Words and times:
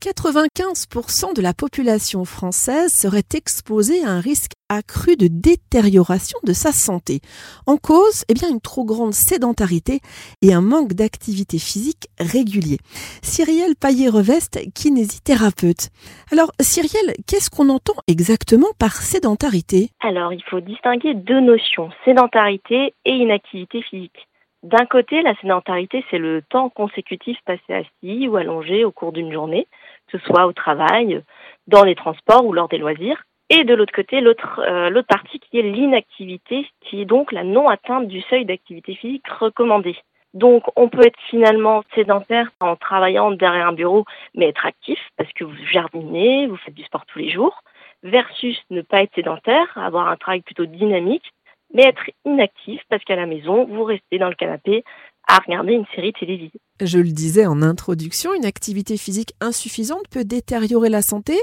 95% 0.00 1.36
de 1.36 1.42
la 1.42 1.52
population 1.52 2.24
française 2.24 2.90
serait 2.90 3.22
exposée 3.34 4.02
à 4.02 4.08
un 4.08 4.20
risque 4.20 4.52
accru 4.70 5.16
de 5.16 5.28
détérioration 5.28 6.38
de 6.42 6.54
sa 6.54 6.72
santé. 6.72 7.20
En 7.66 7.76
cause, 7.76 8.24
eh 8.30 8.34
bien, 8.34 8.48
une 8.48 8.62
trop 8.62 8.84
grande 8.84 9.12
sédentarité 9.12 10.00
et 10.40 10.54
un 10.54 10.62
manque 10.62 10.94
d'activité 10.94 11.58
physique 11.58 12.08
régulier. 12.18 12.78
Cyrielle 13.22 13.76
Paillet-Reveste, 13.76 14.72
kinésithérapeute. 14.74 15.90
Alors, 16.32 16.50
Cyrielle, 16.60 17.14
qu'est-ce 17.26 17.50
qu'on 17.50 17.68
entend 17.68 17.96
exactement 18.08 18.72
par 18.78 18.92
sédentarité? 18.92 19.90
Alors, 20.00 20.32
il 20.32 20.42
faut 20.44 20.60
distinguer 20.60 21.12
deux 21.12 21.40
notions, 21.40 21.90
sédentarité 22.06 22.94
et 23.04 23.12
inactivité 23.12 23.82
physique. 23.82 24.28
D'un 24.62 24.84
côté, 24.84 25.22
la 25.22 25.34
sédentarité, 25.36 26.04
c'est 26.10 26.18
le 26.18 26.42
temps 26.42 26.68
consécutif 26.68 27.38
passé 27.46 27.62
assis 27.72 28.28
ou 28.28 28.36
allongé 28.36 28.84
au 28.84 28.92
cours 28.92 29.10
d'une 29.10 29.32
journée, 29.32 29.66
que 30.10 30.18
ce 30.18 30.24
soit 30.26 30.46
au 30.46 30.52
travail, 30.52 31.22
dans 31.66 31.84
les 31.84 31.94
transports 31.94 32.44
ou 32.44 32.52
lors 32.52 32.68
des 32.68 32.78
loisirs. 32.78 33.22
Et 33.48 33.64
de 33.64 33.74
l'autre 33.74 33.92
côté, 33.92 34.20
l'autre 34.20 34.60
euh, 34.60 34.90
l'autre 34.90 35.08
partie 35.08 35.40
qui 35.40 35.58
est 35.58 35.62
l'inactivité, 35.62 36.68
qui 36.80 37.02
est 37.02 37.04
donc 37.04 37.32
la 37.32 37.42
non-atteinte 37.42 38.06
du 38.06 38.20
seuil 38.22 38.44
d'activité 38.44 38.94
physique 38.94 39.28
recommandé. 39.28 39.96
Donc, 40.34 40.62
on 40.76 40.88
peut 40.88 41.04
être 41.04 41.18
finalement 41.28 41.82
sédentaire 41.94 42.50
en 42.60 42.76
travaillant 42.76 43.32
derrière 43.32 43.66
un 43.66 43.72
bureau, 43.72 44.04
mais 44.34 44.48
être 44.48 44.64
actif 44.64 45.00
parce 45.16 45.32
que 45.32 45.42
vous 45.42 45.56
jardinez, 45.72 46.46
vous 46.46 46.56
faites 46.58 46.74
du 46.74 46.84
sport 46.84 47.04
tous 47.06 47.18
les 47.18 47.30
jours, 47.30 47.62
versus 48.04 48.56
ne 48.70 48.82
pas 48.82 49.02
être 49.02 49.14
sédentaire, 49.14 49.66
avoir 49.76 50.06
un 50.08 50.16
travail 50.16 50.42
plutôt 50.42 50.66
dynamique, 50.66 51.32
mais 51.74 51.82
être 51.82 52.10
inactif 52.24 52.80
parce 52.88 53.02
qu'à 53.02 53.16
la 53.16 53.26
maison, 53.26 53.64
vous 53.64 53.82
restez 53.82 54.18
dans 54.18 54.28
le 54.28 54.36
canapé 54.36 54.84
à 55.26 55.38
regarder 55.38 55.72
une 55.72 55.86
série 55.96 56.12
télévisée. 56.12 56.60
Je 56.82 56.98
le 56.98 57.12
disais 57.12 57.46
en 57.46 57.62
introduction, 57.62 58.32
une 58.34 58.46
activité 58.46 58.96
physique 58.96 59.34
insuffisante 59.40 60.08
peut 60.10 60.24
détériorer 60.24 60.88
la 60.88 61.02
santé, 61.02 61.34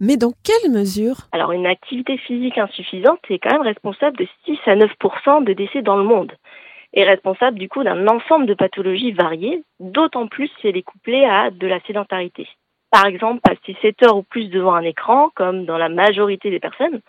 mais 0.00 0.16
dans 0.16 0.32
quelle 0.42 0.72
mesure? 0.72 1.28
Alors 1.32 1.52
une 1.52 1.66
activité 1.66 2.18
physique 2.18 2.58
insuffisante 2.58 3.20
est 3.28 3.38
quand 3.38 3.52
même 3.52 3.62
responsable 3.62 4.16
de 4.16 4.26
6 4.46 4.58
à 4.66 4.74
9 4.74 4.90
de 5.46 5.52
décès 5.52 5.82
dans 5.82 5.96
le 5.96 6.04
monde 6.04 6.32
et 6.92 7.04
responsable 7.04 7.58
du 7.58 7.68
coup 7.68 7.84
d'un 7.84 8.08
ensemble 8.08 8.46
de 8.46 8.54
pathologies 8.54 9.12
variées, 9.12 9.62
d'autant 9.78 10.26
plus 10.26 10.50
si 10.60 10.68
elle 10.68 10.76
est 10.76 10.82
couplée 10.82 11.24
à 11.24 11.50
de 11.50 11.66
la 11.66 11.80
sédentarité. 11.82 12.48
Par 12.90 13.06
exemple, 13.06 13.40
passer 13.40 13.76
7 13.82 14.02
heures 14.02 14.16
ou 14.16 14.24
plus 14.24 14.50
devant 14.50 14.74
un 14.74 14.82
écran, 14.82 15.30
comme 15.36 15.64
dans 15.64 15.78
la 15.78 15.88
majorité 15.88 16.50
des 16.50 16.58
personnes, 16.58 17.00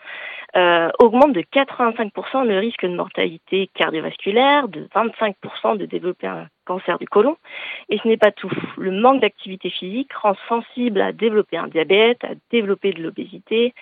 euh, 0.54 0.90
augmente 1.00 1.32
de 1.32 1.40
85% 1.40 2.46
le 2.46 2.58
risque 2.58 2.84
de 2.84 2.94
mortalité 2.94 3.68
cardiovasculaire, 3.74 4.68
de 4.68 4.86
25% 4.94 5.78
de 5.78 5.86
développer 5.86 6.28
un 6.28 6.46
cancer 6.64 6.98
du 6.98 7.06
côlon. 7.06 7.36
Et 7.88 7.98
ce 7.98 8.08
n'est 8.08 8.16
pas 8.16 8.32
tout. 8.32 8.50
Le 8.76 8.90
manque 8.90 9.20
d'activité 9.20 9.70
physique 9.70 10.12
rend 10.14 10.36
sensible 10.48 11.00
à 11.00 11.12
développer 11.12 11.56
un 11.56 11.68
diabète, 11.68 12.24
à 12.24 12.34
développer 12.50 12.92
de 12.92 13.02
l'obésité, 13.02 13.74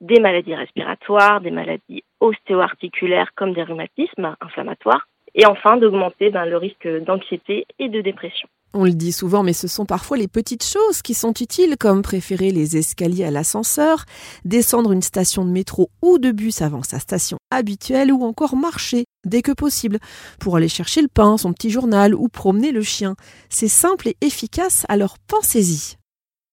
des 0.00 0.20
maladies 0.20 0.54
respiratoires, 0.54 1.40
des 1.40 1.50
maladies 1.50 2.04
ostéo-articulaires 2.20 3.32
comme 3.34 3.52
des 3.52 3.62
rhumatismes 3.62 4.36
inflammatoires, 4.40 5.06
et 5.34 5.46
enfin 5.46 5.76
d'augmenter 5.76 6.30
ben, 6.30 6.44
le 6.44 6.56
risque 6.56 6.88
d'anxiété 7.06 7.66
et 7.78 7.88
de 7.88 8.00
dépression. 8.00 8.48
On 8.72 8.84
le 8.84 8.92
dit 8.92 9.10
souvent, 9.10 9.42
mais 9.42 9.52
ce 9.52 9.66
sont 9.66 9.84
parfois 9.84 10.16
les 10.16 10.28
petites 10.28 10.64
choses 10.64 11.02
qui 11.02 11.14
sont 11.14 11.32
utiles, 11.32 11.76
comme 11.76 12.02
préférer 12.02 12.52
les 12.52 12.76
escaliers 12.76 13.24
à 13.24 13.32
l'ascenseur, 13.32 14.04
descendre 14.44 14.92
une 14.92 15.02
station 15.02 15.44
de 15.44 15.50
métro 15.50 15.90
ou 16.02 16.18
de 16.18 16.30
bus 16.30 16.62
avant 16.62 16.84
sa 16.84 17.00
station 17.00 17.38
habituelle, 17.50 18.12
ou 18.12 18.22
encore 18.22 18.54
marcher 18.54 19.06
dès 19.26 19.42
que 19.42 19.50
possible 19.50 19.98
pour 20.38 20.56
aller 20.56 20.68
chercher 20.68 21.02
le 21.02 21.08
pain, 21.08 21.36
son 21.36 21.52
petit 21.52 21.70
journal 21.70 22.14
ou 22.14 22.28
promener 22.28 22.70
le 22.70 22.82
chien. 22.82 23.16
C'est 23.48 23.68
simple 23.68 24.08
et 24.08 24.16
efficace, 24.20 24.86
alors 24.88 25.16
pensez-y. 25.26 25.99